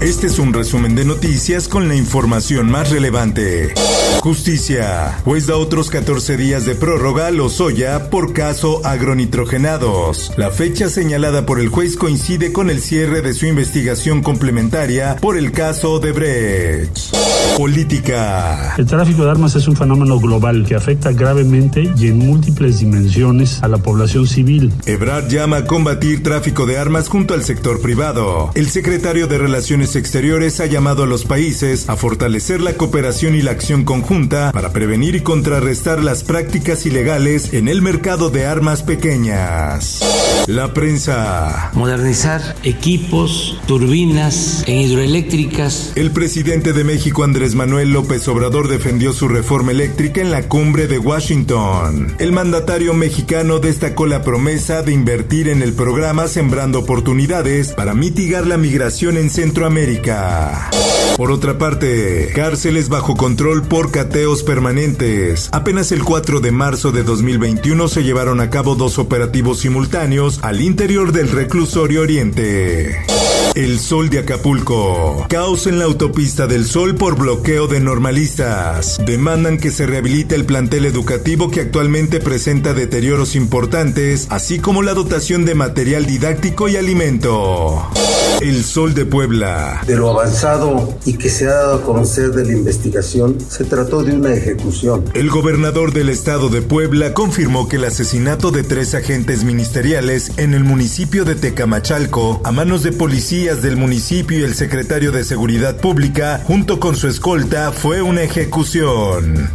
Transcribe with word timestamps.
Este 0.00 0.26
es 0.26 0.38
un 0.38 0.52
resumen 0.52 0.94
de 0.94 1.06
noticias 1.06 1.68
con 1.68 1.88
la 1.88 1.96
información 1.96 2.70
más 2.70 2.90
relevante. 2.90 3.72
Justicia. 4.20 5.20
Juez 5.24 5.46
da 5.46 5.56
otros 5.56 5.88
14 5.88 6.36
días 6.36 6.66
de 6.66 6.74
prórroga 6.74 7.28
a 7.28 7.30
Lozoya 7.30 8.10
por 8.10 8.34
caso 8.34 8.84
agronitrogenados. 8.84 10.32
La 10.36 10.50
fecha 10.50 10.90
señalada 10.90 11.46
por 11.46 11.60
el 11.60 11.70
juez 11.70 11.96
coincide 11.96 12.52
con 12.52 12.68
el 12.68 12.82
cierre 12.82 13.22
de 13.22 13.32
su 13.32 13.46
investigación 13.46 14.22
complementaria 14.22 15.16
por 15.16 15.38
el 15.38 15.50
caso 15.50 15.98
de 15.98 16.12
Brecht. 16.12 17.16
Política. 17.56 18.74
El 18.76 18.84
tráfico 18.84 19.24
de 19.24 19.30
armas 19.30 19.54
es 19.54 19.66
un 19.66 19.76
fenómeno 19.76 20.20
global 20.20 20.66
que 20.66 20.74
afecta 20.74 21.12
gravemente 21.12 21.90
y 21.96 22.08
en 22.08 22.18
múltiples 22.18 22.80
dimensiones 22.80 23.62
a 23.62 23.68
la 23.68 23.78
población 23.78 24.26
civil. 24.26 24.74
Ebrard 24.84 25.28
llama 25.28 25.58
a 25.58 25.64
combatir 25.64 26.22
tráfico 26.22 26.66
de 26.66 26.76
armas 26.76 27.08
junto 27.08 27.32
al 27.32 27.44
sector 27.44 27.80
privado. 27.80 28.50
El 28.54 28.68
secretario 28.68 29.26
de 29.26 29.38
Relaciones 29.38 29.86
Exteriores 29.96 30.60
ha 30.60 30.66
llamado 30.66 31.04
a 31.04 31.06
los 31.06 31.24
países 31.24 31.88
a 31.88 31.96
fortalecer 31.96 32.60
la 32.60 32.74
cooperación 32.74 33.34
y 33.34 33.42
la 33.42 33.52
acción 33.52 33.84
conjunta 33.84 34.52
para 34.52 34.72
prevenir 34.72 35.16
y 35.16 35.20
contrarrestar 35.20 36.04
las 36.04 36.22
prácticas 36.22 36.84
ilegales 36.84 37.54
en 37.54 37.68
el 37.68 37.80
mercado 37.80 38.28
de 38.28 38.46
armas 38.46 38.82
pequeñas. 38.82 40.00
La 40.46 40.74
prensa. 40.74 41.70
Modernizar 41.74 42.56
equipos, 42.62 43.58
turbinas 43.66 44.62
en 44.66 44.80
hidroeléctricas. 44.80 45.92
El 45.96 46.10
presidente 46.10 46.72
de 46.72 46.84
México, 46.84 47.24
Andrés 47.24 47.54
Manuel 47.54 47.92
López 47.92 48.28
Obrador, 48.28 48.68
defendió 48.68 49.12
su 49.12 49.28
reforma 49.28 49.72
eléctrica 49.72 50.20
en 50.20 50.30
la 50.30 50.48
cumbre 50.48 50.86
de 50.86 50.98
Washington. 50.98 52.14
El 52.18 52.32
mandatario 52.32 52.92
mexicano 52.94 53.58
destacó 53.58 54.06
la 54.06 54.22
promesa 54.22 54.82
de 54.82 54.92
invertir 54.92 55.48
en 55.48 55.62
el 55.62 55.72
programa 55.72 56.28
Sembrando 56.28 56.80
Oportunidades 56.80 57.72
para 57.72 57.94
mitigar 57.94 58.46
la 58.46 58.58
migración 58.58 59.16
en 59.16 59.30
Centroamérica. 59.30 59.75
Por 61.18 61.30
otra 61.30 61.58
parte, 61.58 62.32
cárceles 62.34 62.88
bajo 62.88 63.14
control 63.14 63.62
por 63.62 63.90
cateos 63.90 64.42
permanentes. 64.42 65.50
Apenas 65.52 65.92
el 65.92 66.02
4 66.02 66.40
de 66.40 66.50
marzo 66.50 66.92
de 66.92 67.02
2021 67.02 67.86
se 67.88 68.02
llevaron 68.02 68.40
a 68.40 68.48
cabo 68.48 68.74
dos 68.74 68.98
operativos 68.98 69.58
simultáneos 69.58 70.40
al 70.42 70.62
interior 70.62 71.12
del 71.12 71.30
reclusorio 71.30 72.00
Oriente. 72.00 73.04
El 73.54 73.78
Sol 73.78 74.08
de 74.08 74.20
Acapulco. 74.20 75.26
Caos 75.28 75.66
en 75.66 75.78
la 75.78 75.84
autopista 75.84 76.46
del 76.46 76.66
Sol 76.66 76.94
por 76.94 77.16
bloqueo 77.18 77.66
de 77.66 77.80
normalistas. 77.80 78.98
Demandan 79.04 79.58
que 79.58 79.70
se 79.70 79.86
rehabilite 79.86 80.34
el 80.34 80.44
plantel 80.44 80.84
educativo 80.84 81.50
que 81.50 81.60
actualmente 81.60 82.20
presenta 82.20 82.74
deterioros 82.74 83.34
importantes, 83.34 84.26
así 84.30 84.58
como 84.58 84.82
la 84.82 84.94
dotación 84.94 85.44
de 85.44 85.54
material 85.54 86.06
didáctico 86.06 86.68
y 86.68 86.76
alimento. 86.76 87.90
El 88.40 88.62
Sol 88.64 88.92
de 88.92 89.06
Puebla. 89.06 89.65
De 89.86 89.96
lo 89.96 90.10
avanzado 90.10 90.98
y 91.04 91.14
que 91.14 91.30
se 91.30 91.46
ha 91.46 91.52
dado 91.52 91.74
a 91.76 91.82
conocer 91.82 92.32
de 92.32 92.44
la 92.44 92.52
investigación, 92.52 93.38
se 93.48 93.64
trató 93.64 94.02
de 94.02 94.12
una 94.12 94.34
ejecución. 94.34 95.04
El 95.14 95.30
gobernador 95.30 95.92
del 95.92 96.08
estado 96.08 96.48
de 96.48 96.62
Puebla 96.62 97.14
confirmó 97.14 97.68
que 97.68 97.76
el 97.76 97.84
asesinato 97.84 98.50
de 98.50 98.62
tres 98.62 98.94
agentes 98.94 99.44
ministeriales 99.44 100.32
en 100.36 100.54
el 100.54 100.64
municipio 100.64 101.24
de 101.24 101.34
Tecamachalco, 101.34 102.40
a 102.44 102.52
manos 102.52 102.82
de 102.82 102.92
policías 102.92 103.62
del 103.62 103.76
municipio 103.76 104.38
y 104.38 104.42
el 104.42 104.54
secretario 104.54 105.12
de 105.12 105.24
Seguridad 105.24 105.76
Pública, 105.76 106.42
junto 106.44 106.80
con 106.80 106.96
su 106.96 107.08
escolta, 107.08 107.72
fue 107.72 108.02
una 108.02 108.22
ejecución. 108.22 109.50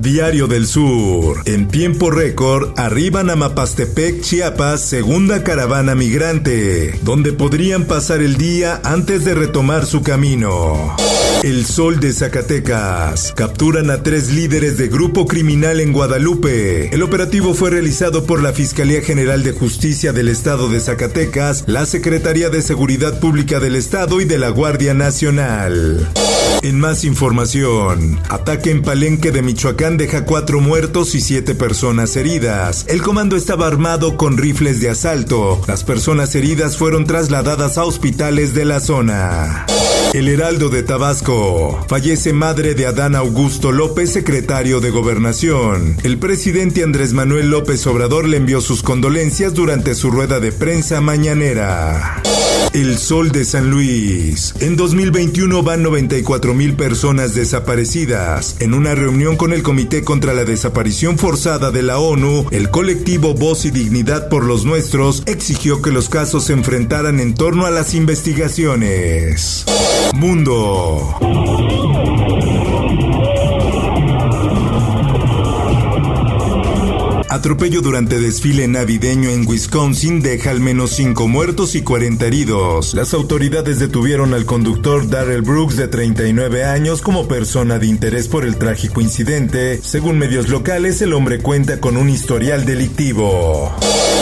Diario 0.00 0.48
del 0.48 0.66
Sur. 0.66 1.42
En 1.44 1.68
tiempo 1.68 2.10
récord, 2.10 2.70
arriban 2.76 3.30
a 3.30 3.36
Mapastepec, 3.36 4.20
Chiapas, 4.20 4.80
segunda 4.80 5.44
caravana 5.44 5.94
migrante, 5.94 6.98
donde 7.02 7.32
podrían 7.32 7.84
pasar 7.84 8.20
el 8.20 8.36
día 8.36 8.80
antes 8.84 9.24
de 9.24 9.34
retomar 9.52 9.84
su 9.84 10.00
camino. 10.00 10.96
El 11.42 11.66
Sol 11.66 12.00
de 12.00 12.14
Zacatecas. 12.14 13.34
Capturan 13.36 13.90
a 13.90 14.02
tres 14.02 14.30
líderes 14.30 14.78
de 14.78 14.88
grupo 14.88 15.26
criminal 15.26 15.80
en 15.80 15.92
Guadalupe. 15.92 16.88
El 16.94 17.02
operativo 17.02 17.52
fue 17.52 17.68
realizado 17.68 18.24
por 18.24 18.42
la 18.42 18.54
Fiscalía 18.54 19.02
General 19.02 19.42
de 19.42 19.52
Justicia 19.52 20.14
del 20.14 20.28
Estado 20.28 20.70
de 20.70 20.80
Zacatecas, 20.80 21.64
la 21.66 21.84
Secretaría 21.84 22.48
de 22.48 22.62
Seguridad 22.62 23.20
Pública 23.20 23.60
del 23.60 23.76
Estado 23.76 24.22
y 24.22 24.24
de 24.24 24.38
la 24.38 24.48
Guardia 24.48 24.94
Nacional. 24.94 26.08
En 26.62 26.78
más 26.78 27.02
información, 27.02 28.20
ataque 28.28 28.70
en 28.70 28.82
Palenque 28.82 29.32
de 29.32 29.42
Michoacán 29.42 29.96
deja 29.96 30.24
cuatro 30.24 30.60
muertos 30.60 31.16
y 31.16 31.20
siete 31.20 31.56
personas 31.56 32.14
heridas. 32.14 32.84
El 32.88 33.02
comando 33.02 33.36
estaba 33.36 33.66
armado 33.66 34.16
con 34.16 34.38
rifles 34.38 34.80
de 34.80 34.88
asalto. 34.88 35.60
Las 35.66 35.82
personas 35.82 36.36
heridas 36.36 36.76
fueron 36.76 37.04
trasladadas 37.04 37.78
a 37.78 37.84
hospitales 37.84 38.54
de 38.54 38.64
la 38.64 38.78
zona. 38.78 39.41
El 40.12 40.28
Heraldo 40.28 40.68
de 40.68 40.82
Tabasco. 40.82 41.84
Fallece 41.88 42.34
madre 42.34 42.74
de 42.74 42.86
Adán 42.86 43.16
Augusto 43.16 43.72
López, 43.72 44.12
secretario 44.12 44.80
de 44.80 44.90
Gobernación. 44.90 45.96
El 46.02 46.18
presidente 46.18 46.82
Andrés 46.82 47.14
Manuel 47.14 47.48
López 47.48 47.86
Obrador 47.86 48.28
le 48.28 48.36
envió 48.36 48.60
sus 48.60 48.82
condolencias 48.82 49.54
durante 49.54 49.94
su 49.94 50.10
rueda 50.10 50.38
de 50.38 50.52
prensa 50.52 51.00
mañanera. 51.00 52.22
El 52.72 52.96
Sol 52.96 53.32
de 53.32 53.44
San 53.44 53.70
Luis. 53.70 54.54
En 54.60 54.76
2021 54.76 55.62
van 55.62 55.82
94 55.82 56.54
mil 56.54 56.74
personas 56.74 57.34
desaparecidas. 57.34 58.56
En 58.60 58.72
una 58.72 58.94
reunión 58.94 59.36
con 59.36 59.52
el 59.52 59.62
Comité 59.62 60.02
contra 60.04 60.32
la 60.32 60.44
Desaparición 60.44 61.18
Forzada 61.18 61.70
de 61.70 61.82
la 61.82 61.98
ONU, 61.98 62.46
el 62.50 62.70
colectivo 62.70 63.34
Voz 63.34 63.66
y 63.66 63.70
Dignidad 63.70 64.30
por 64.30 64.44
los 64.44 64.64
Nuestros 64.64 65.22
exigió 65.26 65.82
que 65.82 65.90
los 65.90 66.08
casos 66.08 66.44
se 66.44 66.54
enfrentaran 66.54 67.20
en 67.20 67.34
torno 67.34 67.66
a 67.66 67.70
las 67.70 67.92
investigaciones. 67.92 69.31
Mundo. 70.14 71.16
Atropello 77.32 77.80
durante 77.80 78.20
desfile 78.20 78.68
navideño 78.68 79.30
en 79.30 79.48
Wisconsin 79.48 80.20
deja 80.20 80.50
al 80.50 80.60
menos 80.60 80.90
5 80.90 81.28
muertos 81.28 81.74
y 81.74 81.80
40 81.80 82.26
heridos. 82.26 82.92
Las 82.92 83.14
autoridades 83.14 83.78
detuvieron 83.78 84.34
al 84.34 84.44
conductor 84.44 85.08
Darrell 85.08 85.40
Brooks 85.40 85.76
de 85.76 85.88
39 85.88 86.66
años 86.66 87.00
como 87.00 87.28
persona 87.28 87.78
de 87.78 87.86
interés 87.86 88.28
por 88.28 88.44
el 88.44 88.58
trágico 88.58 89.00
incidente. 89.00 89.80
Según 89.82 90.18
medios 90.18 90.50
locales, 90.50 91.00
el 91.00 91.14
hombre 91.14 91.38
cuenta 91.38 91.80
con 91.80 91.96
un 91.96 92.10
historial 92.10 92.66
delictivo. 92.66 93.74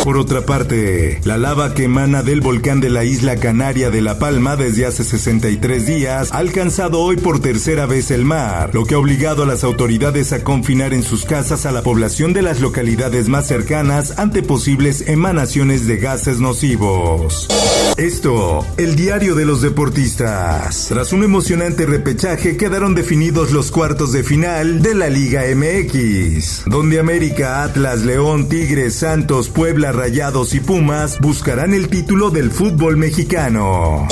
Por 0.04 0.16
otra 0.16 0.42
parte, 0.42 1.20
la 1.24 1.36
lava 1.36 1.74
que 1.74 1.84
emana 1.84 2.22
del 2.22 2.40
volcán 2.40 2.80
de 2.80 2.90
la 2.90 3.04
isla 3.04 3.36
canaria 3.36 3.90
de 3.90 4.02
La 4.02 4.20
Palma 4.20 4.54
desde 4.54 4.86
hace 4.86 5.02
63 5.02 5.84
días 5.84 6.32
ha 6.32 6.38
alcanzado 6.38 7.00
hoy 7.00 7.16
por 7.16 7.40
tercera 7.40 7.86
vez 7.86 8.12
el 8.12 8.24
mar, 8.24 8.70
lo 8.72 8.86
que 8.86 8.94
ha 8.94 8.98
obligado 8.98 9.42
a 9.42 9.46
las 9.46 9.64
autoridades 9.64 10.32
a 10.32 10.44
confinar 10.44 10.94
en 10.94 11.02
sus 11.02 11.24
casas 11.24 11.66
a 11.66 11.72
la 11.72 11.82
población 11.82 12.32
de 12.32 12.42
las 12.42 12.60
localidades 12.60 12.99
más 13.28 13.46
cercanas 13.46 14.18
ante 14.18 14.42
posibles 14.42 15.08
emanaciones 15.08 15.86
de 15.86 15.96
gases 15.96 16.38
nocivos. 16.38 17.48
Esto, 17.96 18.64
el 18.76 18.94
diario 18.94 19.34
de 19.34 19.46
los 19.46 19.62
deportistas. 19.62 20.86
Tras 20.88 21.14
un 21.14 21.24
emocionante 21.24 21.86
repechaje 21.86 22.58
quedaron 22.58 22.94
definidos 22.94 23.52
los 23.52 23.70
cuartos 23.70 24.12
de 24.12 24.22
final 24.22 24.82
de 24.82 24.94
la 24.94 25.08
Liga 25.08 25.44
MX, 25.54 26.64
donde 26.66 27.00
América, 27.00 27.64
Atlas, 27.64 28.02
León, 28.02 28.50
Tigres, 28.50 28.96
Santos, 28.96 29.48
Puebla, 29.48 29.92
Rayados 29.92 30.54
y 30.54 30.60
Pumas 30.60 31.18
buscarán 31.20 31.72
el 31.72 31.88
título 31.88 32.28
del 32.30 32.50
fútbol 32.50 32.98
mexicano. 32.98 34.06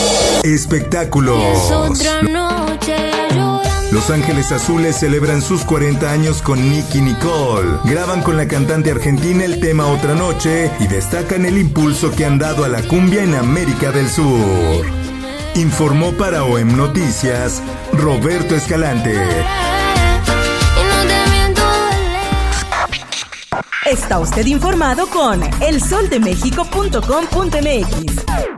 Espectáculos. 0.45 1.43
Los 3.91 4.11
Ángeles 4.11 4.53
Azules 4.53 4.97
celebran 4.97 5.41
sus 5.41 5.65
40 5.65 6.11
años 6.11 6.43
con 6.43 6.71
Nicky 6.71 7.01
Nicole. 7.01 7.79
Graban 7.85 8.21
con 8.23 8.37
la 8.37 8.47
cantante 8.47 8.91
argentina 8.91 9.45
el 9.45 9.61
tema 9.61 9.87
Otra 9.87 10.15
Noche 10.15 10.71
y 10.79 10.89
destacan 10.89 11.47
el 11.47 11.57
impulso 11.57 12.15
que 12.15 12.27
han 12.27 12.39
dado 12.39 12.65
a 12.65 12.69
la 12.69 12.83
cumbia 12.83 13.25
en 13.25 13.35
América 13.35 13.91
del 13.91 14.11
Sur. 14.11 14.85
Informó 15.55 16.13
para 16.13 16.45
OEM 16.45 16.77
Noticias 16.77 17.63
Roberto 17.95 18.55
Escalante. 18.55 19.17
Está 23.87 24.19
usted 24.19 24.45
informado 24.45 25.09
con 25.09 25.41
elsoldemexico.com.mx. 25.63 28.58